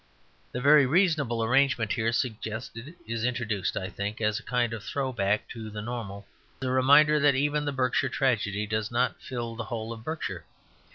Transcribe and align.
The 0.51 0.61
very 0.61 0.87
reasonable 0.87 1.43
arrangement 1.43 1.93
here 1.93 2.11
suggested 2.11 2.95
is 3.05 3.23
introduced, 3.23 3.77
I 3.77 3.87
think, 3.87 4.19
as 4.19 4.39
a 4.39 4.43
kind 4.43 4.73
of 4.73 4.83
throw 4.83 5.13
back 5.13 5.47
to 5.49 5.69
the 5.69 5.79
normal, 5.83 6.25
a 6.59 6.71
reminder 6.71 7.19
that 7.19 7.35
even 7.35 7.65
"The 7.65 7.71
Berkshire 7.71 8.09
Tragedy" 8.09 8.65
does 8.65 8.89
not 8.89 9.21
fill 9.21 9.55
the 9.55 9.65
whole 9.65 9.93
of 9.93 10.03
Berkshire. 10.03 10.43